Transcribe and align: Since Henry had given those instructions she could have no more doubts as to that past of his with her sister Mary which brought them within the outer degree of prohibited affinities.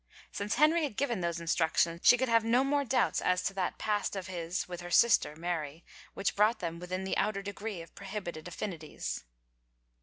Since 0.31 0.55
Henry 0.55 0.81
had 0.81 0.97
given 0.97 1.21
those 1.21 1.39
instructions 1.39 1.99
she 2.03 2.17
could 2.17 2.27
have 2.27 2.43
no 2.43 2.63
more 2.63 2.83
doubts 2.83 3.21
as 3.21 3.43
to 3.43 3.53
that 3.53 3.77
past 3.77 4.15
of 4.15 4.25
his 4.25 4.67
with 4.67 4.81
her 4.81 4.89
sister 4.89 5.35
Mary 5.35 5.85
which 6.15 6.35
brought 6.35 6.57
them 6.57 6.79
within 6.79 7.03
the 7.03 7.15
outer 7.17 7.43
degree 7.43 7.83
of 7.83 7.93
prohibited 7.93 8.47
affinities. 8.47 9.23